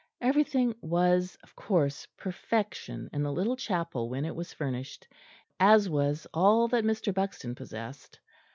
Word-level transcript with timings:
Everything 0.19 0.73
was, 0.81 1.37
of 1.43 1.55
course, 1.55 2.07
perfection 2.17 3.07
in 3.13 3.21
the 3.21 3.31
little 3.31 3.55
chapel 3.55 4.09
when 4.09 4.25
it 4.25 4.35
was 4.35 4.51
furnished; 4.51 5.07
as 5.59 5.87
was 5.87 6.25
all 6.33 6.67
that 6.69 6.83
Mr. 6.83 7.13
Buxton 7.13 7.53
possessed. 7.53 8.19